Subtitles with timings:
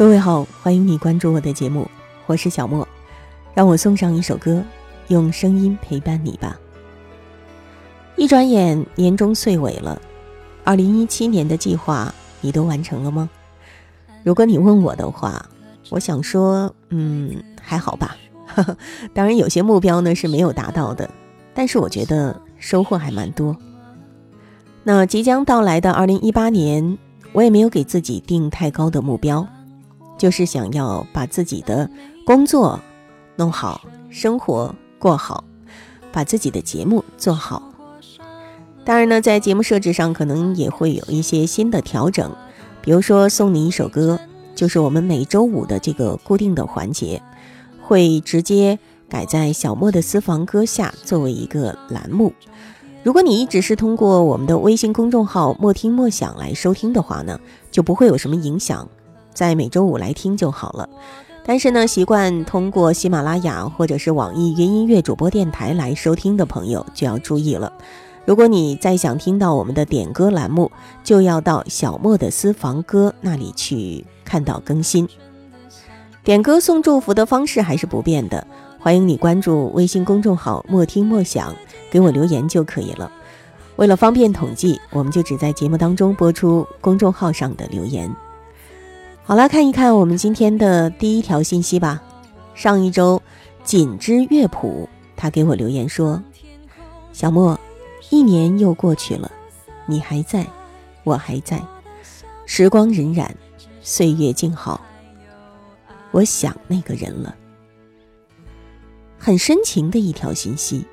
[0.00, 1.86] 各位好，欢迎你关注我的节目，
[2.24, 2.88] 我是小莫，
[3.52, 4.64] 让我送上一首歌，
[5.08, 6.58] 用声音陪伴你吧。
[8.16, 10.00] 一转眼年终岁尾了，
[10.64, 13.28] 二零一七年的计划你都完成了吗？
[14.24, 15.44] 如果你问我的话，
[15.90, 18.16] 我想说，嗯，还好吧。
[19.12, 21.10] 当然，有些目标呢是没有达到的，
[21.52, 23.54] 但是我觉得收获还蛮多。
[24.82, 26.96] 那即将到来的二零一八年，
[27.34, 29.46] 我也没有给自己定太高的目标。
[30.20, 31.88] 就是想要把自己的
[32.26, 32.78] 工作
[33.36, 35.44] 弄好，生活过好，
[36.12, 37.62] 把自己的节目做好。
[38.84, 42.36] 当然呢，在节目设置上可能也会有一些新的调整，
[42.82, 44.20] 比如说送你一首歌，
[44.54, 47.22] 就是我们每周五的这个固定的环节，
[47.80, 52.34] 会直接改在小莫的私房歌下作为一个栏目。
[53.02, 57.40] 如果你一直是通过我们的微信公众号“莫听莫想”来收听的话呢，
[57.70, 58.86] 就不会有什么影响。
[59.32, 60.88] 在每周五来听就好了，
[61.44, 67.72] 但是呢，习惯通过喜马拉雅或者是网易云音乐主播电台来收听的朋友就要注意了。
[68.26, 70.70] 如果你再想听到我们的点歌栏目，
[71.02, 75.08] 就要到小莫的私房歌那里去看到更新。
[76.22, 78.46] 点歌送祝福的方式还是不变的，
[78.78, 81.56] 欢迎你关注微信公众号“莫听莫想”，
[81.90, 83.10] 给我留言就可以了。
[83.76, 88.14] 为了方便统计，我们就只在节目当中播出公众号上的留言。
[89.30, 92.02] 好了，看一看我们今天的第一条信息吧。
[92.52, 93.22] 上一周，
[93.62, 96.20] 锦之乐谱他给我留言说
[97.14, 97.56] ：“小莫，
[98.08, 99.30] 一年又过去了，
[99.86, 100.44] 你还在，
[101.04, 101.62] 我还在，
[102.44, 103.28] 时光荏苒，
[103.82, 104.80] 岁月静好，
[106.10, 107.32] 我想那个人了。”
[109.16, 110.84] 很深情的一条信息。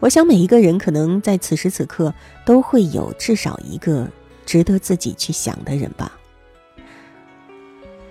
[0.00, 2.12] 我想每一个人可能在此时此刻
[2.44, 4.10] 都会有至少一个
[4.44, 6.10] 值得自己去想的人吧。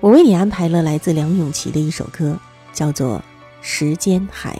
[0.04, 2.38] 我为你安排了来自梁咏琪的一首歌，
[2.74, 3.20] 叫做
[3.62, 4.54] 《时间海》。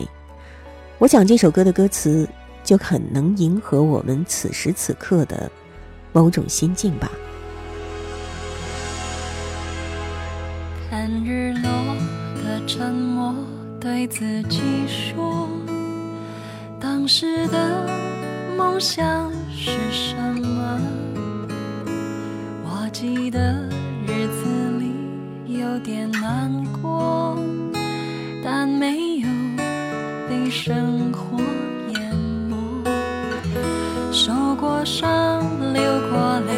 [0.96, 2.26] 我想这首歌的歌词
[2.64, 5.50] 就很能迎合我们此时此刻的
[6.14, 7.10] 某种心境吧。
[10.88, 11.70] 看日落
[12.42, 13.34] 的沉默，
[13.78, 15.46] 对自己说，
[16.80, 17.86] 当时的
[18.56, 20.80] 梦想是什么？
[22.64, 23.68] 我记得
[24.06, 24.63] 日子。
[25.58, 26.50] 有点难
[26.82, 27.38] 过，
[28.42, 29.28] 但没有
[30.28, 31.38] 被生活
[31.90, 32.14] 淹
[32.48, 32.56] 没。
[34.10, 35.40] 受过伤，
[35.72, 36.52] 流过泪，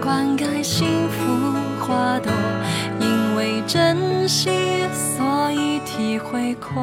[0.00, 2.30] 灌溉幸福花朵。
[3.00, 4.50] 因为珍惜，
[4.92, 6.78] 所以体会快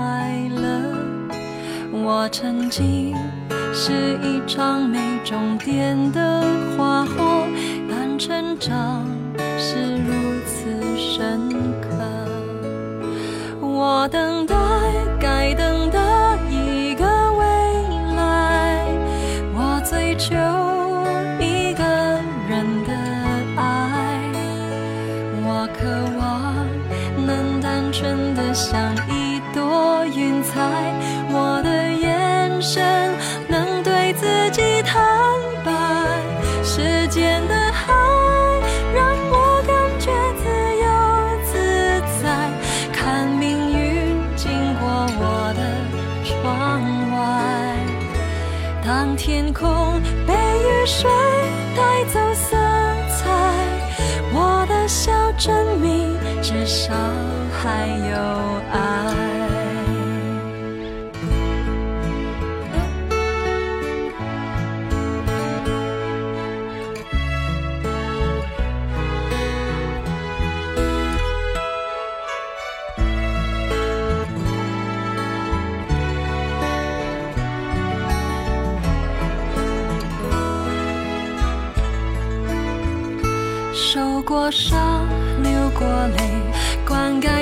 [0.50, 0.94] 乐。
[1.92, 3.16] 我曾经
[3.74, 6.44] 是一场没终点的
[6.78, 7.48] 花火，
[7.90, 9.06] 但成长
[9.58, 10.35] 是如
[11.16, 11.50] 深
[11.82, 11.88] 刻。
[13.62, 14.54] 我等待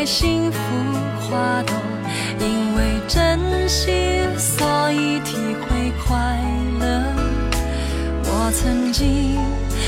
[0.06, 0.60] 幸福
[1.22, 1.76] 花朵。
[2.40, 6.40] 因为珍惜，所以体会快
[6.80, 7.04] 乐。
[8.26, 9.38] 我曾经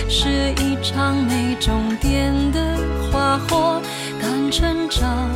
[0.08, 2.60] 是一场没终点的
[3.12, 3.82] 花火，
[4.22, 5.30] 但成长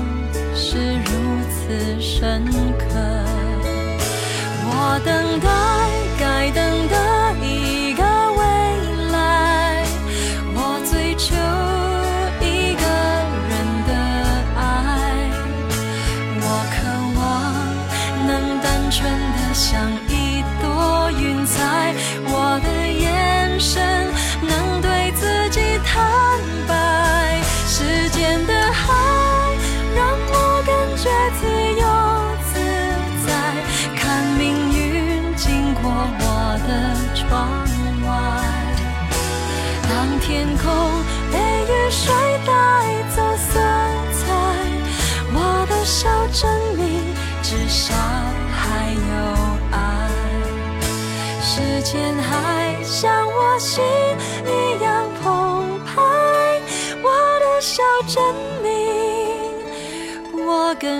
[0.55, 1.11] 是如
[1.49, 2.45] 此深
[2.77, 2.95] 刻。
[4.71, 5.49] 我等待
[6.19, 6.95] 该等的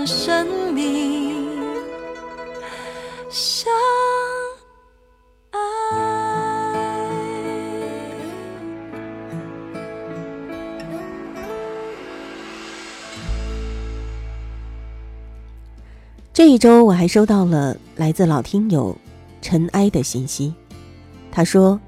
[0.10, 1.54] 生命
[3.30, 3.72] 相
[5.52, 5.60] 爱。
[16.34, 18.98] 这一周我还收到了来自老听友
[19.44, 20.52] 尘埃的信息，
[21.32, 21.80] 他说：“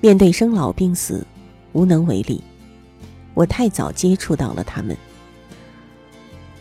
[0.00, 1.26] 面对生老病死，
[1.72, 2.40] 无能为力。
[3.34, 4.96] 我太早接触到了他们。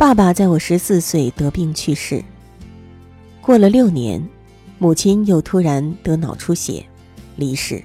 [0.02, 2.26] 爸爸在我十四岁得病去世，
[3.40, 4.28] 过了六年，
[4.80, 6.84] 母亲又突然得脑出血，
[7.36, 7.84] 离世。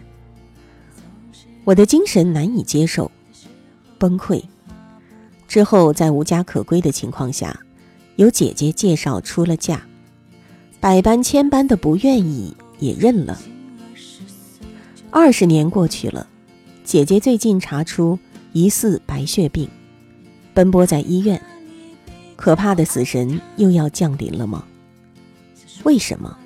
[1.64, 3.10] 我的精神难以接受，
[3.98, 4.42] 崩溃。
[5.46, 7.54] 之后在无家可归的情况下。”
[8.16, 9.86] 有姐姐介绍出了嫁，
[10.80, 13.38] 百般千般的不愿意也认了。
[15.10, 16.26] 二十年过去了，
[16.82, 18.18] 姐姐最近查出
[18.54, 19.68] 疑似白血病，
[20.54, 21.38] 奔波在医院。
[22.36, 24.64] 可怕的死神又要降临了吗？
[25.82, 26.36] 为什么？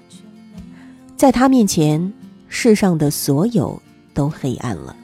[1.17, 2.13] 在他面前，
[2.49, 3.83] 世上的所有
[4.15, 4.97] 都黑暗了。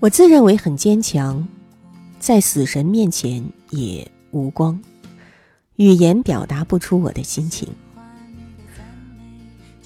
[0.00, 1.46] 我自认为很坚强，
[2.18, 4.10] 在死神面前也。
[4.30, 4.78] 无光，
[5.76, 7.66] 语言表达不出我的心情。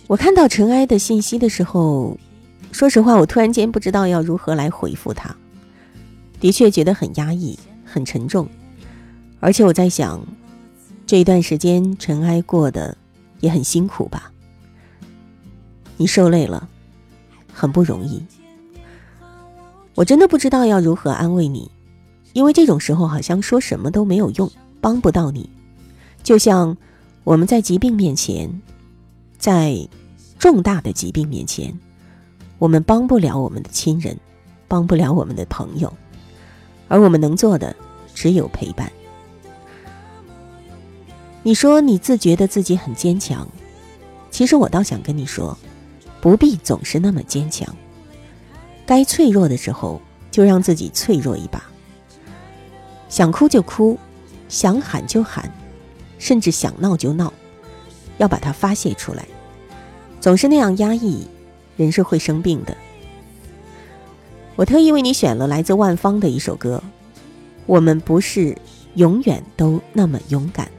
[0.08, 2.19] 我看到尘埃的信息的时候，
[2.73, 5.32] 说实话，我突然间不知道要如何来回复他。
[6.40, 8.49] 的确觉得很压抑，很沉重。
[9.42, 10.24] 而且我在想，
[11.04, 12.96] 这一段时间尘埃过得
[13.40, 14.30] 也很辛苦吧？
[15.96, 16.68] 你受累了，
[17.52, 18.22] 很不容易。
[19.96, 21.68] 我真的不知道要如何安慰你。
[22.34, 24.48] 因为这种时候好像说什么都没有用，
[24.80, 25.50] 帮不到你。
[26.22, 26.76] 就像
[27.24, 28.48] 我们在疾病面前，
[29.38, 29.76] 在
[30.38, 31.76] 重大的疾病面前，
[32.58, 34.16] 我们帮不了我们的亲人，
[34.68, 35.92] 帮不了我们的朋友，
[36.86, 37.74] 而我们能做的
[38.14, 38.90] 只有陪伴。
[41.44, 43.46] 你说你自觉得自己很坚强，
[44.30, 45.56] 其实我倒想跟你说，
[46.20, 47.68] 不必总是那么坚强。
[48.86, 50.00] 该脆弱的时候，
[50.30, 51.62] 就让自己脆弱一把。
[53.08, 53.98] 想哭就哭，
[54.48, 55.52] 想喊就喊，
[56.18, 57.32] 甚至想闹就闹，
[58.18, 59.26] 要把它发泄出来。
[60.20, 61.26] 总是那样压抑，
[61.76, 62.76] 人是会生病的。
[64.54, 66.80] 我特意为你选了来自万芳的一首歌。
[67.66, 68.56] 我们不是
[68.94, 70.70] 永远都那么勇敢，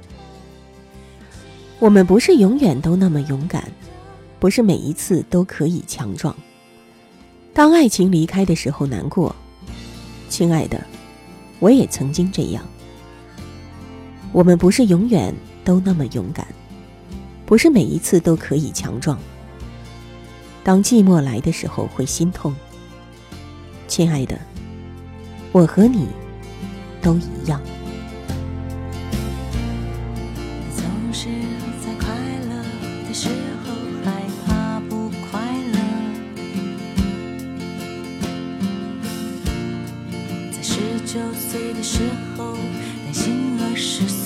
[1.84, 3.70] 我们不是永远都那么勇敢，
[4.40, 6.34] 不是每一次都可以强壮。
[7.54, 9.36] 当爱情离开的时候难过，
[10.30, 10.82] 亲爱的。
[11.60, 12.64] 我也曾经这样。
[14.32, 15.36] 我们不是永远
[15.66, 16.48] 都那么勇敢，
[17.46, 19.20] 不是每一次都可以强壮。
[20.64, 22.56] 当寂寞来的时候会心痛，
[23.90, 24.40] 亲爱的，
[25.52, 26.08] 我和你
[27.02, 27.62] 都一样。
[41.14, 42.00] 九岁的时
[42.36, 42.56] 候，
[43.06, 44.23] 担心二十岁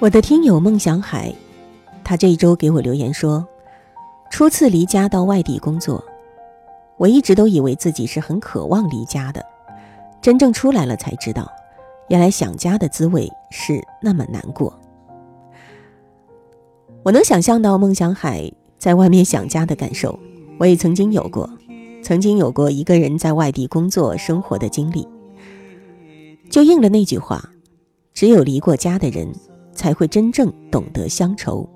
[0.00, 1.32] 我的听友梦想海，
[2.02, 3.46] 他这一周给我留言说，
[4.28, 6.04] 初次离家到外地工作，
[6.98, 9.42] 我一直都以为自己是很渴望离家的，
[10.20, 11.50] 真正出来了才知道，
[12.08, 14.76] 原来想家的滋味是那么难过。
[17.02, 20.18] 我能想象到梦想海在外面想家的感受，
[20.58, 21.48] 我也曾经有过，
[22.02, 25.08] 曾经有过一个人在外地工作生活的经历，
[26.50, 27.50] 就应了那句话：
[28.12, 29.32] 只有离过家的人。
[29.74, 31.68] 才会真正懂得乡愁。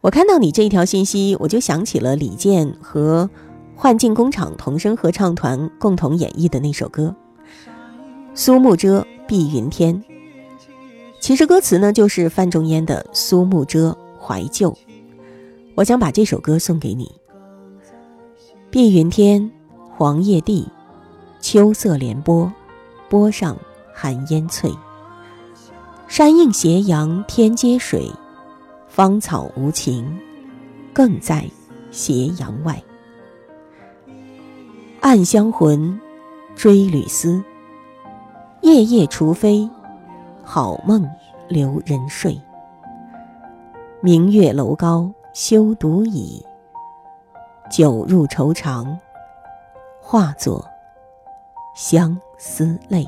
[0.00, 3.28] 我看到你这一条信息，我就想起了李健和
[3.74, 7.14] 幻境工厂童声合唱团共同演绎的那首歌
[8.34, 9.94] 《苏幕遮碧云天》。
[11.20, 14.70] 其实歌词呢，就是范仲淹的《苏幕遮怀旧》。
[15.74, 17.10] 我想把这首歌送给你。
[18.70, 19.50] 碧云天，
[19.96, 20.68] 黄叶地，
[21.40, 22.52] 秋色连波，
[23.08, 23.56] 波上
[23.94, 24.70] 寒烟翠。
[26.06, 28.08] 山映斜阳天接水，
[28.86, 30.16] 芳草无情，
[30.92, 31.44] 更在
[31.90, 32.80] 斜阳外。
[35.00, 35.98] 暗香魂，
[36.54, 37.42] 追旅思。
[38.60, 39.68] 夜夜除非，
[40.42, 41.08] 好梦
[41.48, 42.40] 留人睡。
[44.00, 46.44] 明月楼高休独倚，
[47.70, 48.96] 酒入愁肠，
[50.00, 50.64] 化作
[51.74, 53.06] 相思泪。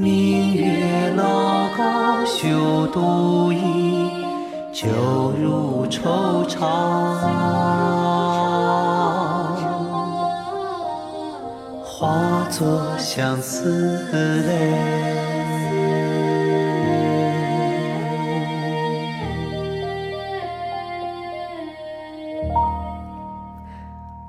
[0.00, 4.10] 明月老高休独倚，
[4.72, 4.88] 酒
[5.38, 6.58] 入愁肠。
[11.84, 14.02] 化作相思
[14.46, 14.74] 泪。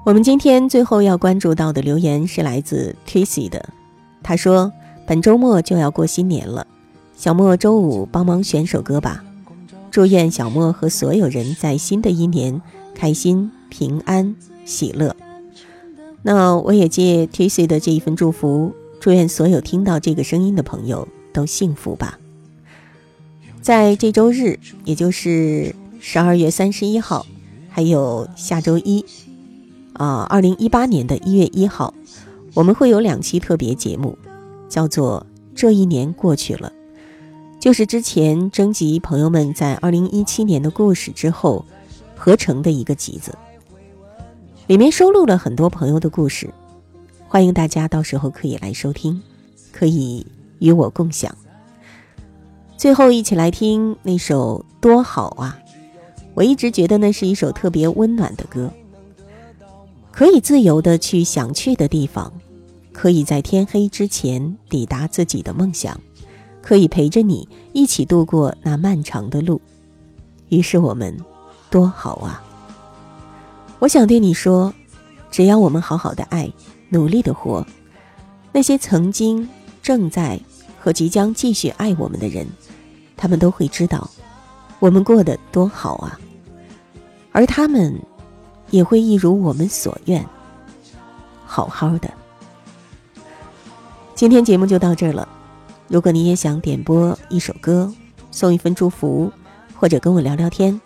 [0.04, 3.69] 我们今天最后要关注到的留言是来自 Tracy 的，
[4.22, 4.69] 他说
[5.12, 6.65] ：“本周末就要过新年了，
[7.17, 9.26] 小莫周五帮忙选首歌吧，
[9.91, 12.62] 祝愿小莫和所有人在新的一年
[12.95, 15.13] 开心、平安、喜乐。”
[16.24, 22.17] 那我也借 Tacy 的这一份祝福，祝愿所有听到这个声音的朋友都幸福吧。
[23.62, 27.26] 在这周日，也就是十二月三十一号，
[27.67, 29.04] 还有下周一。
[29.91, 31.93] 啊，二零一八年的一月一号，
[32.54, 34.17] 我们会有两期特别节目，
[34.72, 36.72] 叫做《这一年过去了》，
[37.60, 41.66] 就是之前征集朋友们在二零一七年的故事之后
[42.16, 43.38] 合成的一个集子，
[44.68, 46.50] 里面收录了很多朋友的故事，
[47.28, 49.22] 欢迎大家到时候可以来收听，
[49.74, 50.26] 可以
[50.60, 51.36] 与我共享。
[52.78, 55.60] 最后，一起来听那首《多好啊》，
[56.34, 58.72] 我一直觉得那是一首特别温暖的歌。
[60.12, 62.32] 可以自由的去想去的地方，
[62.93, 65.99] 可以在天黑之前抵达自己的梦想，
[66.62, 69.60] 可以陪着你一起度过那漫长的路。
[70.49, 71.17] 于是我们，
[71.69, 72.43] 多好啊！
[73.80, 74.73] 我想对你说，
[75.30, 76.51] 只要我们好好的爱，
[76.89, 77.65] 努力的活，
[78.51, 79.47] 那些曾经、
[79.82, 80.39] 正在
[80.80, 82.45] 和即将继续爱我们的人，
[83.15, 84.10] 他们都会知道，
[84.80, 86.19] 我们过得多好啊，
[87.32, 87.99] 而他们。
[88.69, 90.25] 也会一如我们所愿，
[91.45, 92.10] 好好的。
[94.22, 95.28] 今天节目就到这儿了。
[95.88, 97.92] 如果你也想点播一首歌，
[98.30, 99.34] 送一份祝福，
[99.76, 100.80] 或者跟我聊聊天，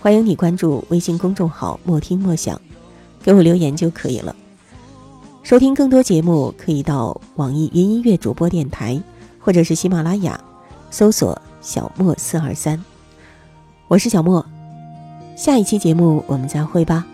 [0.00, 2.60] 欢迎你关注微信公众号“莫听莫想”，
[3.22, 4.34] 给我留言就可以了。
[5.44, 9.00] 收听更多节目，可以到网易云音乐主播电台，
[9.38, 10.40] 或者是喜马拉雅，
[10.90, 12.84] 搜索“小莫四二三”。
[13.86, 14.44] 我是小莫，
[15.36, 17.06] 下一期节目我们再会吧。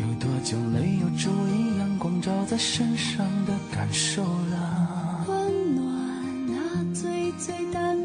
[0.00, 4.73] 有多久没有注意阳光照在身上的感受了，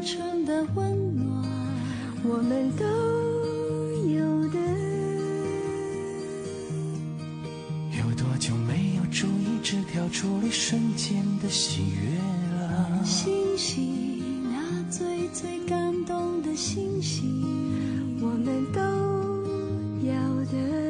[0.00, 1.44] 单纯的温暖，
[2.24, 2.84] 我们都
[4.08, 4.58] 有的。
[7.98, 12.18] 有多久没有注意纸条处理瞬间的喜悦
[12.58, 13.04] 了？
[13.04, 17.44] 星星那最最感动的星星，
[18.22, 18.80] 我们都
[20.06, 20.14] 要
[20.50, 20.89] 的。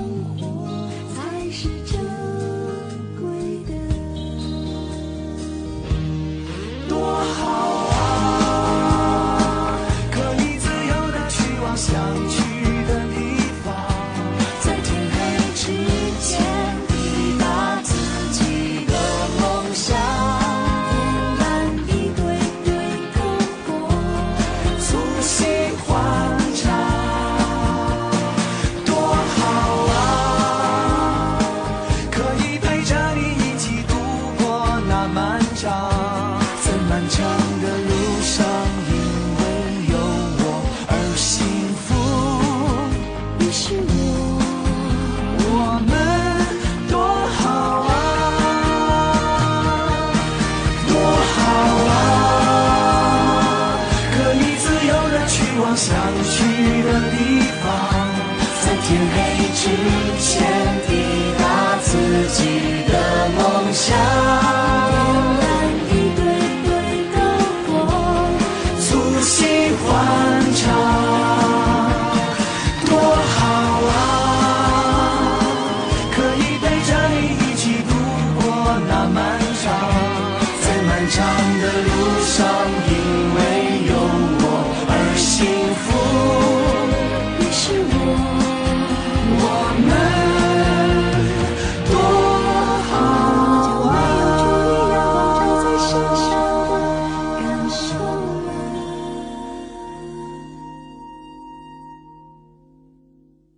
[59.71, 59.77] 之
[60.19, 60.90] 前